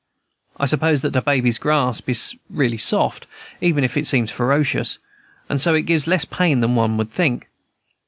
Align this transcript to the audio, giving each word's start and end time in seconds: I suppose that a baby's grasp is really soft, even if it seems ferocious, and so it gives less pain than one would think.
I 0.57 0.65
suppose 0.65 1.03
that 1.03 1.15
a 1.15 1.21
baby's 1.21 1.59
grasp 1.59 2.09
is 2.09 2.35
really 2.49 2.79
soft, 2.79 3.27
even 3.61 3.83
if 3.83 3.95
it 3.95 4.07
seems 4.07 4.31
ferocious, 4.31 4.97
and 5.47 5.61
so 5.61 5.75
it 5.75 5.83
gives 5.83 6.07
less 6.07 6.25
pain 6.25 6.59
than 6.59 6.73
one 6.73 6.97
would 6.97 7.11
think. 7.11 7.47